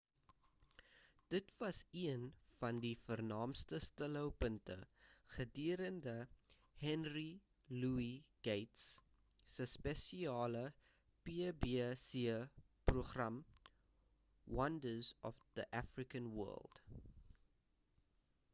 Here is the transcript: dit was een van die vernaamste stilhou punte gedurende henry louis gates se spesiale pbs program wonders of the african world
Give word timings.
dit 1.33 1.51
was 1.63 1.79
een 2.03 2.21
van 2.59 2.77
die 2.85 2.93
vernaamste 3.07 3.79
stilhou 3.87 4.23
punte 4.43 4.77
gedurende 5.33 6.15
henry 6.85 7.25
louis 7.83 8.23
gates 8.47 8.87
se 9.51 9.67
spesiale 9.75 10.63
pbs 11.29 12.07
program 12.93 13.37
wonders 14.61 15.13
of 15.31 15.45
the 15.59 15.67
african 15.85 16.33
world 16.39 16.83